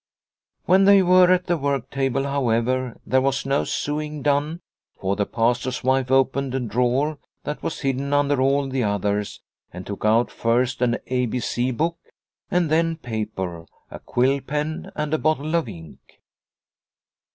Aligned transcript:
When 0.65 0.85
they 0.85 1.03
were 1.03 1.31
at 1.31 1.45
the 1.45 1.57
work 1.59 1.91
table, 1.91 2.23
however, 2.23 2.99
there 3.05 3.21
was 3.21 3.45
no 3.45 3.63
sewing 3.65 4.23
done, 4.23 4.61
for 4.99 5.15
the 5.15 5.27
Pastor's 5.27 5.83
wife 5.83 6.09
opened 6.09 6.55
a 6.55 6.59
drawer 6.59 7.19
that 7.43 7.61
was 7.61 7.81
hidden 7.81 8.11
under 8.11 8.41
all 8.41 8.67
the 8.67 8.81
others 8.83 9.41
and 9.71 9.85
took 9.85 10.03
out 10.03 10.31
first 10.31 10.81
an 10.81 10.97
A 11.05 11.27
B 11.27 11.39
C 11.39 11.69
book 11.69 11.99
and 12.49 12.71
then 12.71 12.95
paper, 12.95 13.67
a 13.91 13.99
quill 13.99 14.41
pen 14.41 14.91
and 14.95 15.13
a 15.13 15.19
bottle 15.19 15.53
of 15.55 15.69
ink. 15.69 15.99